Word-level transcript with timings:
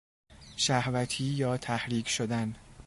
شهوتی 0.55 1.23
یا 1.23 1.57
تحریک 1.57 2.07
شدن 2.09 2.55